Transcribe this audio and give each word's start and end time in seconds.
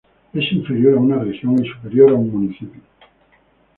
Es 0.33 0.51
inferior 0.51 0.97
a 0.97 1.01
una 1.01 1.19
región 1.19 1.63
y 1.63 1.69
superior 1.69 2.09
a 2.09 2.15
un 2.15 2.31
municipio. 2.31 2.81